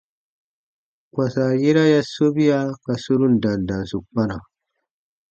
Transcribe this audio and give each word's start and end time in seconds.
Kpãsa 1.13 1.45
yera 1.61 1.83
ya 1.93 2.01
sobia 2.13 2.57
ka 2.83 2.93
sorun 3.03 3.33
dandansu 3.41 3.97
kpana. 4.07 4.37